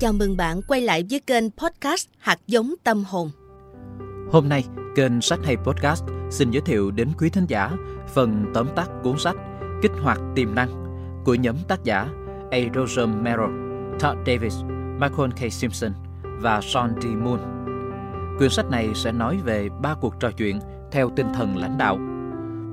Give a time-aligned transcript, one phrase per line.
[0.00, 3.30] Chào mừng bạn quay lại với kênh podcast Hạt giống tâm hồn.
[4.32, 4.64] Hôm nay,
[4.96, 7.70] kênh Sách hay Podcast xin giới thiệu đến quý thính giả
[8.14, 9.36] phần tóm tắt cuốn sách
[9.82, 10.68] Kích hoạt tiềm năng
[11.24, 12.08] của nhóm tác giả
[12.50, 12.58] A.
[12.74, 13.52] Roger Merrill,
[14.00, 14.54] Todd Davis,
[15.00, 15.52] Michael K.
[15.52, 17.04] Simpson và Sean D.
[17.04, 17.40] Moon.
[18.38, 20.58] Quyển sách này sẽ nói về ba cuộc trò chuyện
[20.92, 21.96] theo tinh thần lãnh đạo.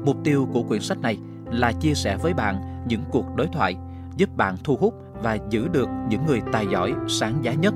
[0.05, 1.17] Mục tiêu của quyển sách này
[1.51, 3.77] là chia sẻ với bạn những cuộc đối thoại
[4.17, 7.73] giúp bạn thu hút và giữ được những người tài giỏi, sáng giá nhất,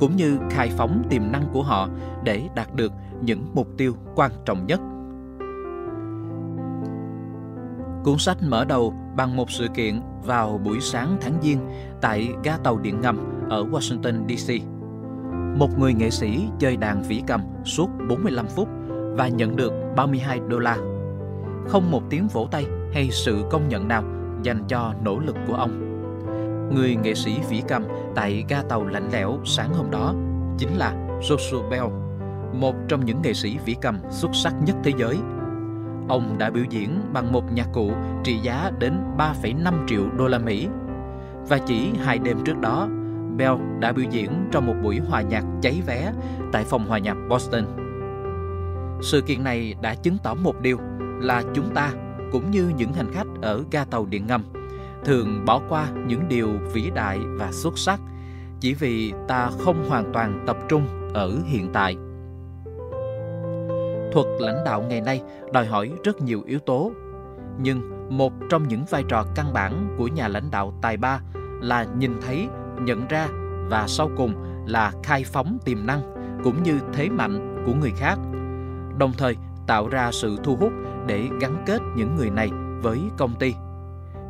[0.00, 1.88] cũng như khai phóng tiềm năng của họ
[2.24, 4.80] để đạt được những mục tiêu quan trọng nhất.
[8.04, 11.58] Cuốn sách mở đầu bằng một sự kiện vào buổi sáng tháng Giêng
[12.00, 14.54] tại ga tàu điện ngầm ở Washington DC.
[15.58, 18.68] Một người nghệ sĩ chơi đàn vĩ cầm suốt 45 phút
[19.16, 20.76] và nhận được 32 đô la.
[21.68, 24.04] Không một tiếng vỗ tay hay sự công nhận nào
[24.42, 25.93] dành cho nỗ lực của ông.
[26.72, 27.84] Người nghệ sĩ vĩ cầm
[28.14, 30.14] tại ga tàu lạnh lẽo sáng hôm đó
[30.58, 31.86] chính là Joshua Bell,
[32.52, 35.16] một trong những nghệ sĩ vĩ cầm xuất sắc nhất thế giới.
[36.08, 37.92] Ông đã biểu diễn bằng một nhạc cụ
[38.24, 40.68] trị giá đến 3,5 triệu đô la Mỹ.
[41.48, 42.88] Và chỉ hai đêm trước đó,
[43.36, 46.12] Bell đã biểu diễn trong một buổi hòa nhạc cháy vé
[46.52, 47.64] tại phòng hòa nhạc Boston.
[49.02, 50.78] Sự kiện này đã chứng tỏ một điều
[51.20, 51.90] là chúng ta
[52.32, 54.44] cũng như những hành khách ở ga tàu điện ngầm
[55.04, 58.00] thường bỏ qua những điều vĩ đại và xuất sắc,
[58.60, 61.96] chỉ vì ta không hoàn toàn tập trung ở hiện tại.
[64.12, 66.92] Thuật lãnh đạo ngày nay đòi hỏi rất nhiều yếu tố,
[67.58, 71.20] nhưng một trong những vai trò căn bản của nhà lãnh đạo tài ba
[71.62, 72.48] là nhìn thấy,
[72.80, 73.28] nhận ra
[73.70, 74.34] và sau cùng
[74.66, 76.00] là khai phóng tiềm năng
[76.44, 78.18] cũng như thế mạnh của người khác,
[78.98, 80.72] đồng thời tạo ra sự thu hút
[81.06, 82.50] để gắn kết những người này
[82.82, 83.54] với công ty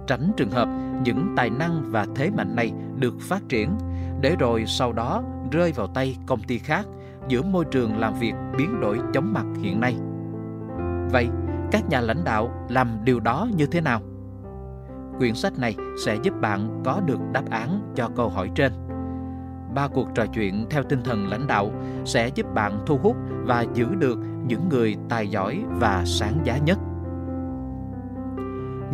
[0.06, 0.68] tránh trường hợp
[1.04, 3.70] những tài năng và thế mạnh này được phát triển
[4.20, 6.86] để rồi sau đó rơi vào tay công ty khác
[7.28, 9.96] giữa môi trường làm việc biến đổi chóng mặt hiện nay.
[11.12, 11.28] Vậy,
[11.70, 14.00] các nhà lãnh đạo làm điều đó như thế nào?
[15.18, 18.72] Quyển sách này sẽ giúp bạn có được đáp án cho câu hỏi trên.
[19.74, 21.70] Ba cuộc trò chuyện theo tinh thần lãnh đạo
[22.04, 26.58] sẽ giúp bạn thu hút và giữ được những người tài giỏi và sáng giá
[26.58, 26.78] nhất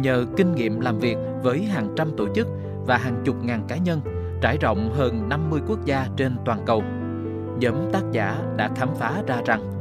[0.03, 2.49] nhờ kinh nghiệm làm việc với hàng trăm tổ chức
[2.87, 4.01] và hàng chục ngàn cá nhân
[4.41, 6.83] trải rộng hơn 50 quốc gia trên toàn cầu.
[7.59, 9.73] Nhóm tác giả đã khám phá ra rằng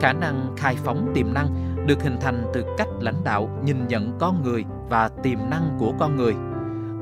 [0.00, 1.46] khả năng khai phóng tiềm năng
[1.86, 5.92] được hình thành từ cách lãnh đạo nhìn nhận con người và tiềm năng của
[5.98, 6.34] con người,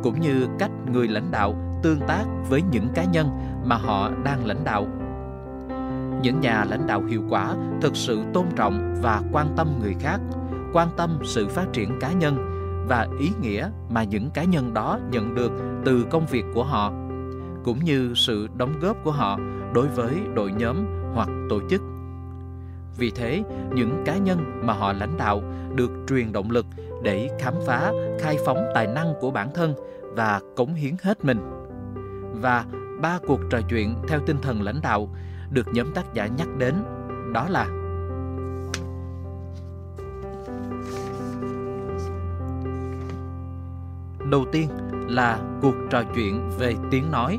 [0.03, 3.31] cũng như cách người lãnh đạo tương tác với những cá nhân
[3.65, 4.87] mà họ đang lãnh đạo.
[6.23, 10.21] Những nhà lãnh đạo hiệu quả thực sự tôn trọng và quan tâm người khác,
[10.73, 12.48] quan tâm sự phát triển cá nhân
[12.89, 15.53] và ý nghĩa mà những cá nhân đó nhận được
[15.85, 16.93] từ công việc của họ,
[17.65, 19.39] cũng như sự đóng góp của họ
[19.75, 20.77] đối với đội nhóm
[21.15, 21.83] hoặc tổ chức.
[22.99, 23.43] Vì thế,
[23.75, 25.43] những cá nhân mà họ lãnh đạo
[25.75, 26.67] được truyền động lực
[27.03, 31.39] để khám phá, khai phóng tài năng của bản thân và cống hiến hết mình.
[32.33, 32.65] Và
[33.01, 35.09] ba cuộc trò chuyện theo tinh thần lãnh đạo
[35.51, 36.75] được nhóm tác giả nhắc đến
[37.33, 37.67] đó là
[44.31, 44.69] đầu tiên
[45.09, 47.39] là cuộc trò chuyện về tiếng nói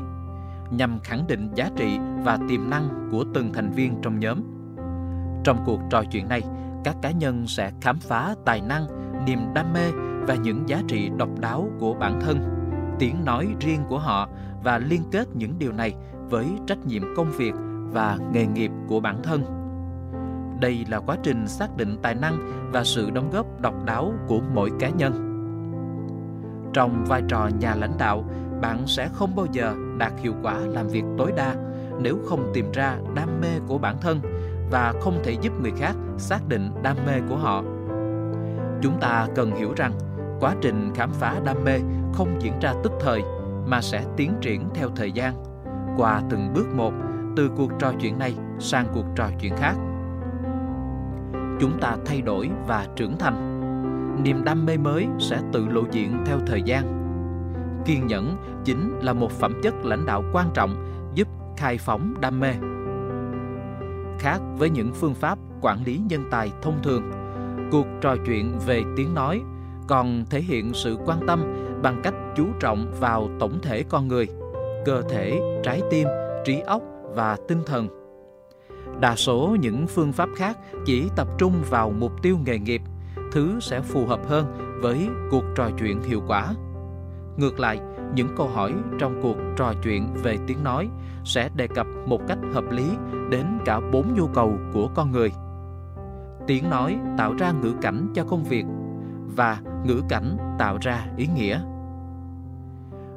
[0.70, 4.42] nhằm khẳng định giá trị và tiềm năng của từng thành viên trong nhóm.
[5.44, 6.42] Trong cuộc trò chuyện này,
[6.84, 8.86] các cá nhân sẽ khám phá tài năng,
[9.26, 9.90] niềm đam mê
[10.26, 12.38] và những giá trị độc đáo của bản thân,
[12.98, 14.28] tiếng nói riêng của họ
[14.62, 15.94] và liên kết những điều này
[16.30, 17.54] với trách nhiệm công việc
[17.92, 19.44] và nghề nghiệp của bản thân.
[20.60, 22.38] Đây là quá trình xác định tài năng
[22.72, 25.29] và sự đóng góp độc đáo của mỗi cá nhân
[26.72, 28.24] trong vai trò nhà lãnh đạo,
[28.60, 31.54] bạn sẽ không bao giờ đạt hiệu quả làm việc tối đa
[32.00, 34.20] nếu không tìm ra đam mê của bản thân
[34.70, 37.62] và không thể giúp người khác xác định đam mê của họ.
[38.82, 39.92] Chúng ta cần hiểu rằng
[40.40, 41.78] quá trình khám phá đam mê
[42.12, 43.22] không diễn ra tức thời
[43.66, 45.34] mà sẽ tiến triển theo thời gian,
[45.96, 46.92] qua từng bước một,
[47.36, 49.74] từ cuộc trò chuyện này sang cuộc trò chuyện khác.
[51.60, 53.59] Chúng ta thay đổi và trưởng thành
[54.18, 57.00] niềm đam mê mới sẽ tự lộ diện theo thời gian.
[57.84, 62.40] Kiên nhẫn chính là một phẩm chất lãnh đạo quan trọng giúp khai phóng đam
[62.40, 62.52] mê.
[64.18, 67.10] Khác với những phương pháp quản lý nhân tài thông thường,
[67.70, 69.42] cuộc trò chuyện về tiếng nói
[69.88, 71.42] còn thể hiện sự quan tâm
[71.82, 74.28] bằng cách chú trọng vào tổng thể con người,
[74.84, 76.08] cơ thể, trái tim,
[76.44, 76.82] trí óc
[77.14, 77.88] và tinh thần.
[79.00, 82.82] Đa số những phương pháp khác chỉ tập trung vào mục tiêu nghề nghiệp
[83.32, 84.46] thứ sẽ phù hợp hơn
[84.82, 86.54] với cuộc trò chuyện hiệu quả.
[87.36, 87.80] Ngược lại,
[88.14, 90.88] những câu hỏi trong cuộc trò chuyện về tiếng nói
[91.24, 92.90] sẽ đề cập một cách hợp lý
[93.30, 95.32] đến cả bốn nhu cầu của con người.
[96.46, 98.64] Tiếng nói tạo ra ngữ cảnh cho công việc
[99.36, 101.60] và ngữ cảnh tạo ra ý nghĩa.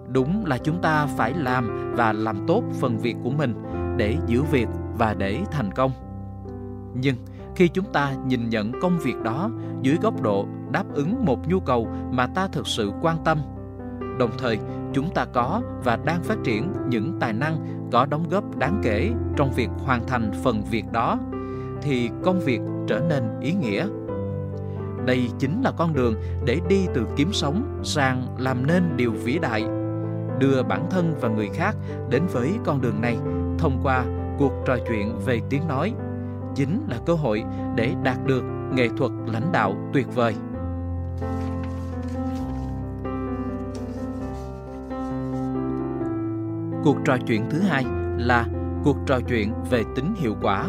[0.07, 3.63] Đúng là chúng ta phải làm và làm tốt phần việc của mình
[3.98, 4.68] để giữ việc
[4.98, 5.92] và để thành công.
[6.94, 7.16] Nhưng
[7.56, 9.50] khi chúng ta nhìn nhận công việc đó
[9.82, 13.38] dưới góc độ đáp ứng một nhu cầu mà ta thực sự quan tâm.
[14.20, 14.60] Đồng thời,
[14.94, 17.58] chúng ta có và đang phát triển những tài năng
[17.92, 21.20] có đóng góp đáng kể trong việc hoàn thành phần việc đó,
[21.82, 23.88] thì công việc trở nên ý nghĩa.
[25.06, 26.16] Đây chính là con đường
[26.46, 29.66] để đi từ kiếm sống sang làm nên điều vĩ đại,
[30.40, 31.76] đưa bản thân và người khác
[32.10, 33.18] đến với con đường này
[33.60, 34.06] thông qua
[34.40, 35.94] cuộc trò chuyện về tiếng nói
[36.56, 37.44] chính là cơ hội
[37.76, 40.36] để đạt được nghệ thuật lãnh đạo tuyệt vời.
[46.84, 47.86] Cuộc trò chuyện thứ hai
[48.18, 48.46] là
[48.84, 50.66] cuộc trò chuyện về tính hiệu quả.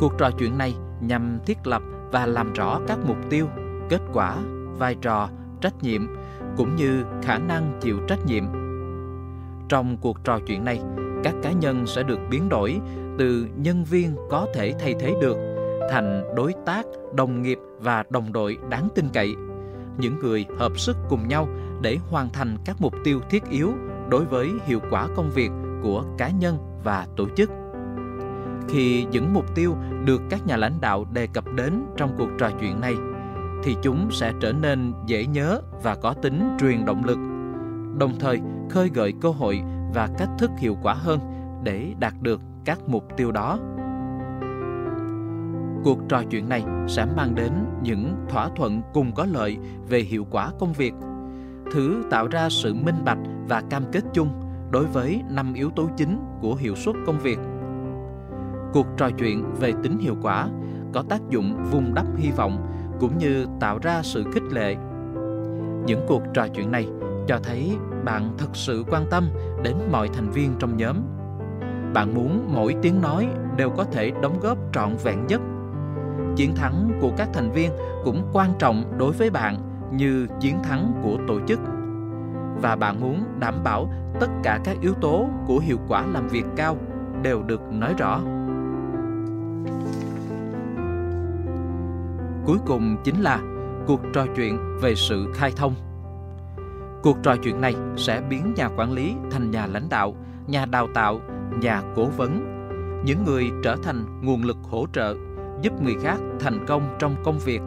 [0.00, 1.82] Cuộc trò chuyện này nhằm thiết lập
[2.12, 3.46] và làm rõ các mục tiêu,
[3.88, 4.36] kết quả,
[4.78, 5.28] vai trò,
[5.60, 6.06] trách nhiệm,
[6.56, 8.44] cũng như khả năng chịu trách nhiệm.
[9.68, 10.82] Trong cuộc trò chuyện này,
[11.24, 12.80] các cá nhân sẽ được biến đổi
[13.18, 15.36] từ nhân viên có thể thay thế được,
[15.90, 19.34] thành đối tác, đồng nghiệp và đồng đội đáng tin cậy.
[19.98, 21.48] Những người hợp sức cùng nhau
[21.82, 23.72] để hoàn thành các mục tiêu thiết yếu
[24.08, 25.50] đối với hiệu quả công việc
[25.82, 27.50] của cá nhân và tổ chức.
[28.68, 29.74] Khi những mục tiêu
[30.04, 32.94] được các nhà lãnh đạo đề cập đến trong cuộc trò chuyện này,
[33.64, 37.18] thì chúng sẽ trở nên dễ nhớ và có tính truyền động lực,
[37.98, 38.40] đồng thời
[38.70, 39.60] khơi gợi cơ hội
[39.94, 41.20] và cách thức hiệu quả hơn
[41.64, 43.58] để đạt được các mục tiêu đó
[45.84, 50.26] cuộc trò chuyện này sẽ mang đến những thỏa thuận cùng có lợi về hiệu
[50.30, 50.94] quả công việc,
[51.72, 53.18] thứ tạo ra sự minh bạch
[53.48, 54.28] và cam kết chung
[54.70, 57.38] đối với năm yếu tố chính của hiệu suất công việc.
[58.72, 60.48] Cuộc trò chuyện về tính hiệu quả
[60.92, 62.66] có tác dụng vun đắp hy vọng
[63.00, 64.76] cũng như tạo ra sự khích lệ.
[65.86, 66.86] Những cuộc trò chuyện này
[67.28, 69.28] cho thấy bạn thật sự quan tâm
[69.62, 71.17] đến mọi thành viên trong nhóm.
[71.94, 75.40] Bạn muốn mỗi tiếng nói đều có thể đóng góp trọn vẹn nhất.
[76.36, 77.70] Chiến thắng của các thành viên
[78.04, 79.56] cũng quan trọng đối với bạn
[79.92, 81.60] như chiến thắng của tổ chức.
[82.62, 86.44] Và bạn muốn đảm bảo tất cả các yếu tố của hiệu quả làm việc
[86.56, 86.76] cao
[87.22, 88.20] đều được nói rõ.
[92.46, 93.40] Cuối cùng chính là
[93.86, 95.74] cuộc trò chuyện về sự khai thông.
[97.02, 100.14] Cuộc trò chuyện này sẽ biến nhà quản lý thành nhà lãnh đạo,
[100.46, 101.20] nhà đào tạo
[101.60, 102.54] nhà cố vấn.
[103.04, 105.14] Những người trở thành nguồn lực hỗ trợ,
[105.62, 107.60] giúp người khác thành công trong công việc.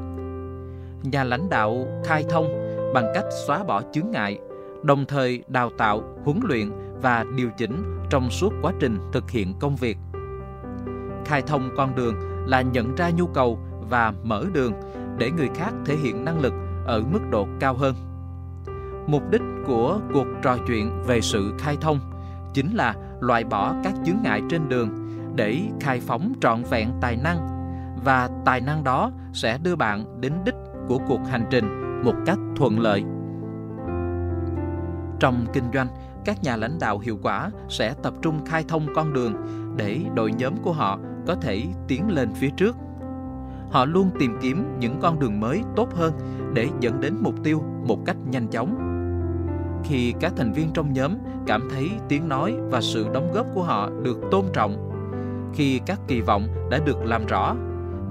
[1.03, 2.47] Nhà lãnh đạo khai thông
[2.93, 4.39] bằng cách xóa bỏ chướng ngại,
[4.83, 9.53] đồng thời đào tạo, huấn luyện và điều chỉnh trong suốt quá trình thực hiện
[9.59, 9.97] công việc.
[11.25, 12.15] Khai thông con đường
[12.47, 14.73] là nhận ra nhu cầu và mở đường
[15.17, 16.53] để người khác thể hiện năng lực
[16.85, 17.95] ở mức độ cao hơn.
[19.07, 21.99] Mục đích của cuộc trò chuyện về sự khai thông
[22.53, 24.89] chính là loại bỏ các chướng ngại trên đường
[25.35, 27.47] để khai phóng trọn vẹn tài năng
[28.05, 30.55] và tài năng đó sẽ đưa bạn đến đích
[30.87, 31.65] của cuộc hành trình
[32.03, 33.03] một cách thuận lợi.
[35.19, 35.87] Trong kinh doanh,
[36.25, 39.33] các nhà lãnh đạo hiệu quả sẽ tập trung khai thông con đường
[39.77, 42.75] để đội nhóm của họ có thể tiến lên phía trước.
[43.71, 46.13] Họ luôn tìm kiếm những con đường mới tốt hơn
[46.53, 48.90] để dẫn đến mục tiêu một cách nhanh chóng.
[49.83, 51.11] Khi các thành viên trong nhóm
[51.47, 54.91] cảm thấy tiếng nói và sự đóng góp của họ được tôn trọng,
[55.53, 57.55] khi các kỳ vọng đã được làm rõ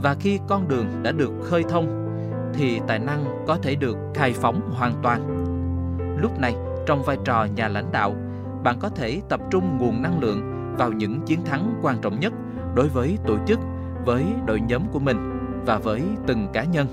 [0.02, 2.06] và khi con đường đã được khơi thông
[2.54, 5.46] thì tài năng có thể được khai phóng hoàn toàn.
[6.22, 6.54] Lúc này,
[6.86, 8.14] trong vai trò nhà lãnh đạo,
[8.64, 12.32] bạn có thể tập trung nguồn năng lượng vào những chiến thắng quan trọng nhất
[12.74, 13.58] đối với tổ chức,
[14.04, 15.16] với đội nhóm của mình
[15.66, 16.86] và với từng cá nhân.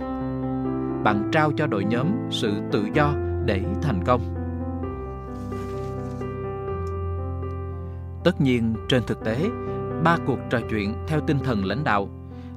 [1.04, 3.14] Bạn trao cho đội nhóm sự tự do
[3.46, 4.37] để thành công.
[8.28, 9.50] Tất nhiên, trên thực tế,
[10.04, 12.10] ba cuộc trò chuyện theo tinh thần lãnh đạo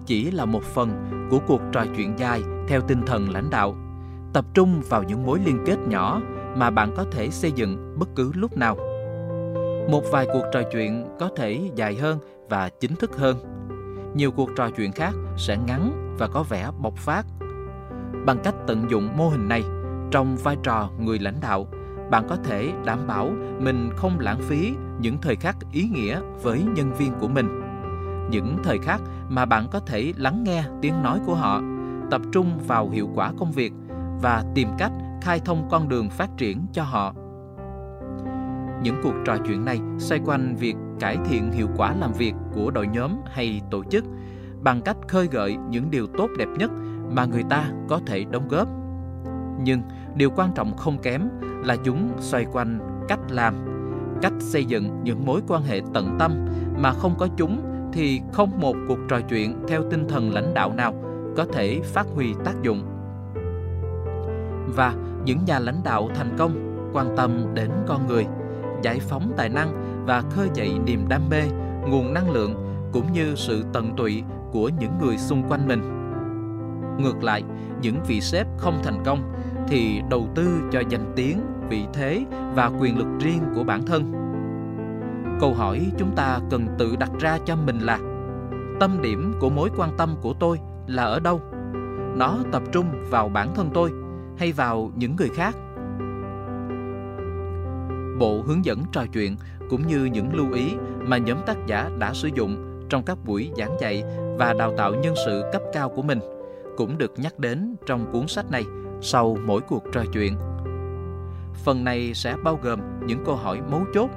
[0.06, 0.90] chỉ là một phần
[1.30, 3.76] của cuộc trò chuyện dài theo tinh thần lãnh đạo.
[4.32, 6.20] Tập trung vào những mối liên kết nhỏ
[6.56, 8.76] mà bạn có thể xây dựng bất cứ lúc nào.
[9.90, 13.36] Một vài cuộc trò chuyện có thể dài hơn và chính thức hơn.
[14.14, 17.26] Nhiều cuộc trò chuyện khác sẽ ngắn và có vẻ bộc phát.
[18.26, 19.64] Bằng cách tận dụng mô hình này
[20.10, 21.66] trong vai trò người lãnh đạo
[22.10, 26.62] bạn có thể đảm bảo mình không lãng phí những thời khắc ý nghĩa với
[26.62, 27.60] nhân viên của mình
[28.30, 31.60] những thời khắc mà bạn có thể lắng nghe tiếng nói của họ,
[32.10, 33.72] tập trung vào hiệu quả công việc
[34.22, 37.14] và tìm cách khai thông con đường phát triển cho họ
[38.82, 42.70] những cuộc trò chuyện này xoay quanh việc cải thiện hiệu quả làm việc của
[42.70, 44.04] đội nhóm hay tổ chức
[44.62, 46.70] bằng cách khơi gợi những điều tốt đẹp nhất
[47.10, 48.68] mà người ta có thể đóng góp.
[49.62, 49.82] Nhưng
[50.14, 51.28] điều quan trọng không kém
[51.64, 53.54] là chúng xoay quanh cách làm,
[54.22, 56.46] cách xây dựng những mối quan hệ tận tâm
[56.78, 57.62] mà không có chúng
[57.92, 60.94] thì không một cuộc trò chuyện theo tinh thần lãnh đạo nào
[61.36, 62.82] có thể phát huy tác dụng.
[64.76, 68.26] Và những nhà lãnh đạo thành công quan tâm đến con người,
[68.82, 71.42] giải phóng tài năng và khơi dậy niềm đam mê,
[71.88, 72.54] nguồn năng lượng
[72.92, 75.80] cũng như sự tận tụy của những người xung quanh mình.
[76.98, 77.42] Ngược lại,
[77.82, 79.32] những vị sếp không thành công
[79.70, 82.24] thì đầu tư cho danh tiếng, vị thế
[82.54, 84.12] và quyền lực riêng của bản thân.
[85.40, 87.98] Câu hỏi chúng ta cần tự đặt ra cho mình là
[88.80, 91.40] tâm điểm của mối quan tâm của tôi là ở đâu?
[92.16, 93.90] Nó tập trung vào bản thân tôi
[94.38, 95.56] hay vào những người khác?
[98.18, 99.36] Bộ hướng dẫn trò chuyện
[99.70, 103.50] cũng như những lưu ý mà nhóm tác giả đã sử dụng trong các buổi
[103.56, 104.04] giảng dạy
[104.38, 106.20] và đào tạo nhân sự cấp cao của mình
[106.76, 108.64] cũng được nhắc đến trong cuốn sách này
[109.00, 110.36] sau mỗi cuộc trò chuyện.
[111.64, 114.10] Phần này sẽ bao gồm những câu hỏi mấu chốt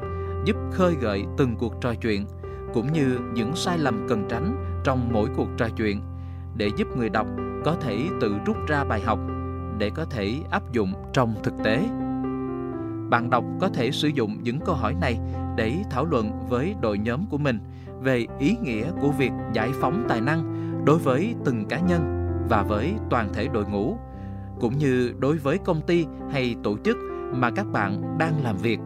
[0.45, 2.25] giúp khơi gợi từng cuộc trò chuyện,
[2.73, 6.01] cũng như những sai lầm cần tránh trong mỗi cuộc trò chuyện,
[6.57, 7.27] để giúp người đọc
[7.65, 9.19] có thể tự rút ra bài học,
[9.77, 11.77] để có thể áp dụng trong thực tế.
[13.09, 15.19] Bạn đọc có thể sử dụng những câu hỏi này
[15.57, 17.59] để thảo luận với đội nhóm của mình
[18.01, 20.43] về ý nghĩa của việc giải phóng tài năng
[20.85, 23.97] đối với từng cá nhân và với toàn thể đội ngũ
[24.60, 26.98] cũng như đối với công ty hay tổ chức
[27.33, 28.79] mà các bạn đang làm việc.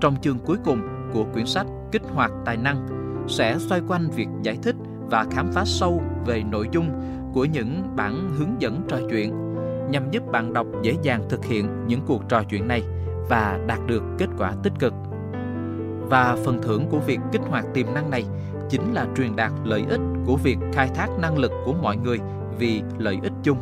[0.00, 0.80] Trong chương cuối cùng
[1.12, 2.86] của quyển sách Kích hoạt tài năng
[3.28, 4.76] sẽ xoay quanh việc giải thích
[5.10, 6.90] và khám phá sâu về nội dung
[7.34, 9.34] của những bản hướng dẫn trò chuyện,
[9.90, 12.82] nhằm giúp bạn đọc dễ dàng thực hiện những cuộc trò chuyện này
[13.28, 14.94] và đạt được kết quả tích cực.
[16.10, 18.24] Và phần thưởng của việc kích hoạt tiềm năng này
[18.68, 22.18] chính là truyền đạt lợi ích của việc khai thác năng lực của mọi người
[22.58, 23.58] vì lợi ích chung.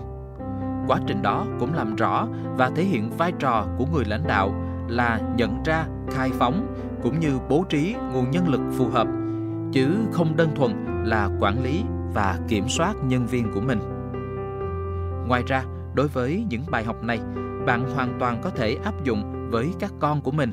[0.87, 4.55] Quá trình đó cũng làm rõ và thể hiện vai trò của người lãnh đạo
[4.89, 6.67] là nhận ra, khai phóng
[7.03, 9.09] cũng như bố trí nguồn nhân lực phù hợp,
[9.73, 10.73] chứ không đơn thuần
[11.05, 11.85] là quản lý
[12.15, 13.79] và kiểm soát nhân viên của mình.
[15.29, 17.21] Ngoài ra, đối với những bài học này,
[17.67, 20.53] bạn hoàn toàn có thể áp dụng với các con của mình.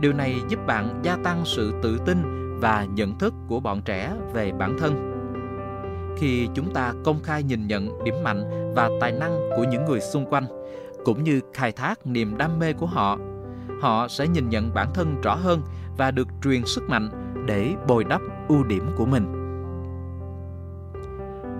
[0.00, 2.18] Điều này giúp bạn gia tăng sự tự tin
[2.60, 5.15] và nhận thức của bọn trẻ về bản thân
[6.16, 10.00] khi chúng ta công khai nhìn nhận điểm mạnh và tài năng của những người
[10.00, 10.44] xung quanh,
[11.04, 13.18] cũng như khai thác niềm đam mê của họ.
[13.80, 15.62] Họ sẽ nhìn nhận bản thân rõ hơn
[15.96, 17.10] và được truyền sức mạnh
[17.46, 19.26] để bồi đắp ưu điểm của mình.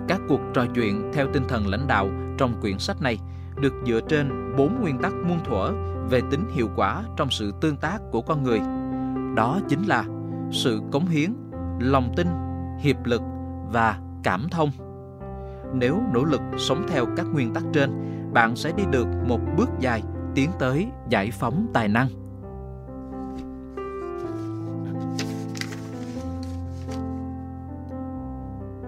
[0.07, 3.19] Các cuộc trò chuyện theo tinh thần lãnh đạo trong quyển sách này
[3.55, 5.71] được dựa trên bốn nguyên tắc muôn thuở
[6.09, 8.59] về tính hiệu quả trong sự tương tác của con người.
[9.35, 10.05] Đó chính là
[10.51, 11.33] sự cống hiến,
[11.79, 12.27] lòng tin,
[12.79, 13.21] hiệp lực
[13.71, 14.71] và cảm thông.
[15.73, 17.89] Nếu nỗ lực sống theo các nguyên tắc trên,
[18.33, 20.03] bạn sẽ đi được một bước dài,
[20.35, 22.07] tiến tới giải phóng tài năng.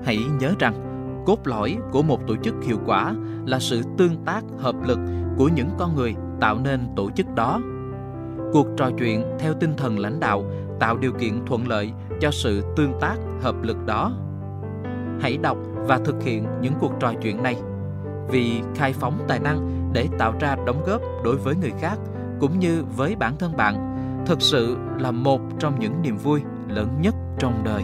[0.03, 0.73] Hãy nhớ rằng,
[1.25, 3.13] cốt lõi của một tổ chức hiệu quả
[3.45, 4.99] là sự tương tác hợp lực
[5.37, 7.59] của những con người tạo nên tổ chức đó.
[8.53, 10.43] Cuộc trò chuyện theo tinh thần lãnh đạo
[10.79, 14.13] tạo điều kiện thuận lợi cho sự tương tác hợp lực đó
[15.21, 17.55] hãy đọc và thực hiện những cuộc trò chuyện này.
[18.29, 21.97] Vì khai phóng tài năng để tạo ra đóng góp đối với người khác
[22.39, 23.95] cũng như với bản thân bạn
[24.25, 27.83] thực sự là một trong những niềm vui lớn nhất trong đời.